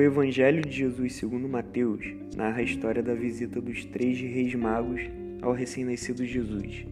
Evangelho 0.00 0.62
de 0.62 0.76
Jesus 0.76 1.14
segundo 1.14 1.48
Mateus 1.48 2.04
narra 2.34 2.58
a 2.58 2.62
história 2.62 3.02
da 3.02 3.14
visita 3.14 3.60
dos 3.60 3.84
três 3.84 4.20
reis 4.20 4.54
magos 4.54 5.00
ao 5.40 5.52
recém-nascido 5.52 6.24
Jesus. 6.24 6.84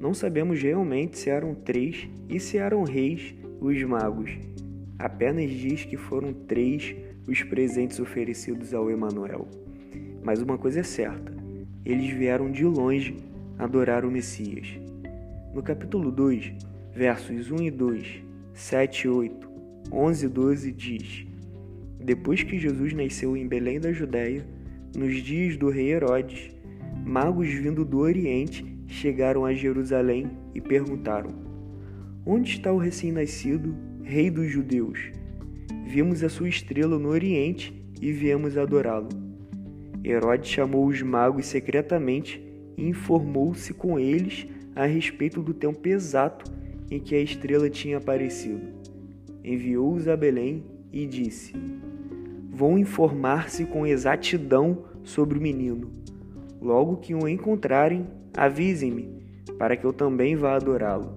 Não 0.00 0.12
sabemos 0.12 0.60
realmente 0.60 1.16
se 1.16 1.30
eram 1.30 1.54
três 1.54 2.08
e 2.28 2.40
se 2.40 2.58
eram 2.58 2.82
reis 2.82 3.34
os 3.60 3.82
magos. 3.84 4.30
Apenas 4.98 5.50
diz 5.50 5.84
que 5.84 5.96
foram 5.96 6.32
três 6.32 6.94
os 7.26 7.42
presentes 7.42 8.00
oferecidos 8.00 8.74
ao 8.74 8.90
Emanuel. 8.90 9.46
Mas 10.22 10.42
uma 10.42 10.58
coisa 10.58 10.80
é 10.80 10.82
certa: 10.82 11.32
eles 11.84 12.10
vieram 12.10 12.50
de 12.50 12.64
longe 12.64 13.16
adorar 13.58 14.04
o 14.04 14.10
Messias. 14.10 14.68
No 15.54 15.62
capítulo 15.62 16.10
2, 16.10 16.52
versos 16.92 17.50
1 17.50 17.62
e 17.62 17.70
2, 17.70 18.22
7 18.54 19.04
e 19.04 19.08
8, 19.08 19.50
11 19.92 20.26
e 20.26 20.28
12 20.28 20.72
diz: 20.72 21.27
Depois 22.00 22.42
que 22.42 22.58
Jesus 22.58 22.92
nasceu 22.92 23.36
em 23.36 23.46
Belém 23.46 23.80
da 23.80 23.92
Judéia, 23.92 24.46
nos 24.96 25.22
dias 25.22 25.56
do 25.56 25.68
rei 25.68 25.92
Herodes, 25.92 26.50
magos 27.04 27.48
vindo 27.48 27.84
do 27.84 27.98
Oriente 27.98 28.64
chegaram 28.86 29.44
a 29.44 29.52
Jerusalém 29.52 30.30
e 30.54 30.60
perguntaram: 30.60 31.30
Onde 32.24 32.50
está 32.50 32.72
o 32.72 32.78
recém-nascido, 32.78 33.74
rei 34.02 34.30
dos 34.30 34.50
judeus? 34.50 35.10
Vimos 35.86 36.22
a 36.22 36.28
sua 36.28 36.48
estrela 36.48 36.98
no 36.98 37.08
Oriente 37.08 37.74
e 38.00 38.12
viemos 38.12 38.56
adorá-lo. 38.56 39.08
Herodes 40.04 40.50
chamou 40.50 40.86
os 40.86 41.02
magos 41.02 41.46
secretamente 41.46 42.42
e 42.76 42.88
informou-se 42.88 43.74
com 43.74 43.98
eles 43.98 44.46
a 44.74 44.86
respeito 44.86 45.42
do 45.42 45.52
tempo 45.52 45.86
exato 45.88 46.50
em 46.90 47.00
que 47.00 47.14
a 47.14 47.20
estrela 47.20 47.68
tinha 47.68 47.98
aparecido. 47.98 48.60
Enviou-os 49.44 50.06
a 50.08 50.16
Belém 50.16 50.64
e 50.92 51.06
disse: 51.06 51.52
Vão 52.58 52.76
informar-se 52.76 53.66
com 53.66 53.86
exatidão 53.86 54.82
sobre 55.04 55.38
o 55.38 55.40
menino. 55.40 55.92
Logo 56.60 56.96
que 56.96 57.14
o 57.14 57.28
encontrarem, 57.28 58.04
avisem-me, 58.36 59.08
para 59.56 59.76
que 59.76 59.84
eu 59.84 59.92
também 59.92 60.34
vá 60.34 60.56
adorá-lo. 60.56 61.14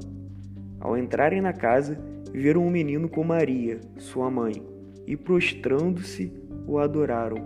Ao 0.80 0.96
entrarem 0.96 1.42
na 1.42 1.52
casa, 1.52 2.00
viram 2.32 2.64
um 2.64 2.70
menino 2.70 3.10
com 3.10 3.24
Maria, 3.24 3.82
sua 3.98 4.30
mãe, 4.30 4.62
e 5.08 5.18
prostrando-se 5.18 6.32
o 6.68 6.78
adoraram. 6.78 7.44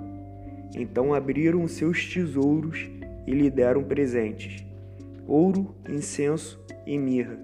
Então 0.76 1.14
abriram 1.14 1.66
seus 1.66 2.06
tesouros 2.06 2.90
e 3.26 3.32
lhe 3.32 3.50
deram 3.50 3.82
presentes: 3.82 4.62
ouro, 5.26 5.74
incenso 5.88 6.60
e 6.86 6.98
mirra. 6.98 7.40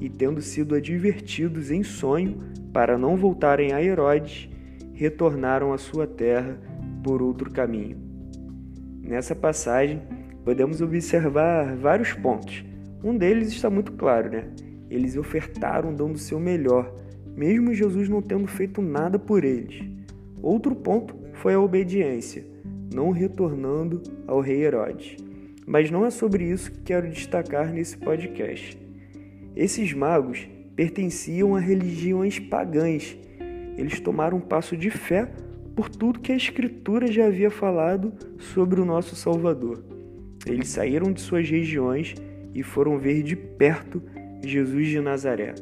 E 0.00 0.08
tendo 0.08 0.40
sido 0.40 0.74
advertidos 0.74 1.70
em 1.70 1.82
sonho 1.82 2.38
para 2.72 2.96
não 2.96 3.18
voltarem 3.18 3.74
a 3.74 3.84
Herodes, 3.84 4.48
retornaram 4.94 5.72
à 5.72 5.78
sua 5.78 6.06
terra 6.06 6.58
por 7.02 7.20
outro 7.20 7.50
caminho. 7.50 7.98
Nessa 9.02 9.34
passagem, 9.34 10.00
podemos 10.44 10.80
observar 10.80 11.76
vários 11.76 12.12
pontos. 12.14 12.64
Um 13.02 13.16
deles 13.16 13.48
está 13.48 13.68
muito 13.68 13.92
claro, 13.92 14.30
né? 14.30 14.48
Eles 14.88 15.16
ofertaram 15.16 15.94
dando 15.94 16.14
o 16.14 16.18
seu 16.18 16.40
melhor, 16.40 16.94
mesmo 17.36 17.74
Jesus 17.74 18.08
não 18.08 18.22
tendo 18.22 18.46
feito 18.46 18.80
nada 18.80 19.18
por 19.18 19.44
eles. 19.44 19.82
Outro 20.40 20.74
ponto 20.74 21.14
foi 21.34 21.54
a 21.54 21.60
obediência, 21.60 22.46
não 22.92 23.10
retornando 23.10 24.02
ao 24.26 24.40
rei 24.40 24.62
Herodes. 24.62 25.16
Mas 25.66 25.90
não 25.90 26.04
é 26.04 26.10
sobre 26.10 26.44
isso 26.44 26.70
que 26.70 26.82
quero 26.82 27.10
destacar 27.10 27.72
nesse 27.72 27.96
podcast. 27.96 28.78
Esses 29.56 29.92
magos 29.92 30.46
pertenciam 30.76 31.54
a 31.54 31.60
religiões 31.60 32.38
pagãs. 32.38 33.16
Eles 33.76 34.00
tomaram 34.00 34.38
um 34.38 34.40
passo 34.40 34.76
de 34.76 34.90
fé 34.90 35.28
por 35.74 35.88
tudo 35.88 36.20
que 36.20 36.32
a 36.32 36.36
Escritura 36.36 37.10
já 37.10 37.26
havia 37.26 37.50
falado 37.50 38.12
sobre 38.38 38.80
o 38.80 38.84
nosso 38.84 39.16
Salvador. 39.16 39.84
Eles 40.46 40.68
saíram 40.68 41.12
de 41.12 41.20
suas 41.20 41.48
regiões 41.48 42.14
e 42.54 42.62
foram 42.62 42.98
ver 42.98 43.22
de 43.22 43.34
perto 43.34 44.02
Jesus 44.42 44.88
de 44.88 45.00
Nazaré. 45.00 45.54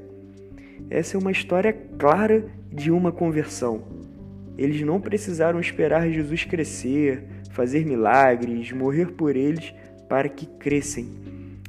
Essa 0.91 1.17
é 1.17 1.21
uma 1.21 1.31
história 1.31 1.73
clara 1.99 2.45
de 2.71 2.91
uma 2.91 3.13
conversão. 3.13 3.83
Eles 4.59 4.83
não 4.83 5.01
precisaram 5.01 5.59
esperar 5.59 6.11
Jesus 6.11 6.45
crescer, 6.45 7.25
fazer 7.53 7.87
milagres, 7.87 8.73
morrer 8.73 9.13
por 9.13 9.35
eles 9.35 9.73
para 10.09 10.29
que 10.29 10.47
crescem. 10.47 11.09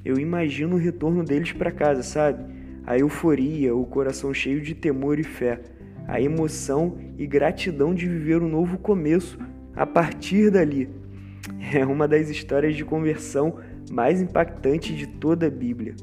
Eu 0.04 0.18
imagino 0.20 0.76
o 0.76 0.80
retorno 0.80 1.24
deles 1.24 1.54
para 1.54 1.72
casa, 1.72 2.04
sabe? 2.04 2.44
A 2.86 2.98
euforia, 2.98 3.74
o 3.74 3.86
coração 3.86 4.34
cheio 4.34 4.60
de 4.60 4.76
temor 4.76 5.18
e 5.18 5.24
fé, 5.24 5.62
a 6.08 6.22
emoção 6.22 6.98
e 7.18 7.26
gratidão 7.26 7.94
de 7.94 8.08
viver 8.08 8.42
um 8.42 8.50
novo 8.50 8.78
começo 8.78 9.38
a 9.76 9.86
partir 9.86 10.52
dali. 10.52 10.90
É 11.74 11.86
uma 11.86 12.08
das 12.08 12.30
histórias 12.30 12.76
de 12.76 12.86
conversão 12.86 13.56
mais 13.92 14.22
impactantes 14.22 14.96
de 14.96 15.08
toda 15.08 15.48
a 15.48 15.50
Bíblia. 15.50 15.96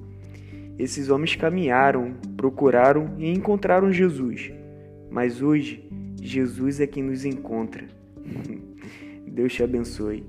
Esses 0.78 1.10
homens 1.10 1.36
caminharam, 1.36 2.14
procuraram 2.36 3.14
e 3.18 3.30
encontraram 3.30 3.92
Jesus. 3.92 4.52
Mas 5.10 5.42
hoje, 5.42 5.86
Jesus 6.20 6.80
é 6.80 6.86
quem 6.86 7.02
nos 7.02 7.24
encontra. 7.24 7.84
Deus 9.26 9.52
te 9.52 9.62
abençoe. 9.62 10.24